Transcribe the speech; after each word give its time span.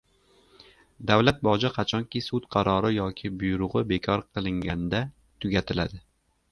Davlat 1.11 1.43
boji 1.49 1.71
qachonki 1.75 2.21
sud 2.29 2.49
qarori 2.57 2.93
yoki 2.97 3.33
buyrugʻi 3.45 3.85
bekor 3.95 4.29
qilinganda 4.33 5.05
tugatiladi. 5.45 6.05